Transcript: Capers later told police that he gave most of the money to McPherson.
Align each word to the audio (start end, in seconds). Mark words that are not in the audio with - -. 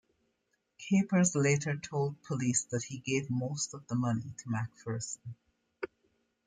Capers 0.79 1.35
later 1.35 1.77
told 1.77 2.23
police 2.23 2.63
that 2.71 2.81
he 2.85 2.97
gave 2.97 3.29
most 3.29 3.75
of 3.75 3.85
the 3.85 3.93
money 3.93 4.33
to 4.39 4.49
McPherson. 4.49 5.35